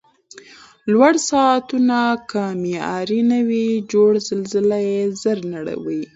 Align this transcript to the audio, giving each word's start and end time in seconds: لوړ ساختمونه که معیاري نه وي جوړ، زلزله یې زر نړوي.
لوړ 0.91 1.13
ساختمونه 1.29 1.99
که 2.29 2.43
معیاري 2.61 3.21
نه 3.31 3.39
وي 3.47 3.67
جوړ، 3.91 4.11
زلزله 4.27 4.79
یې 4.89 5.01
زر 5.21 5.37
نړوي. 5.53 6.03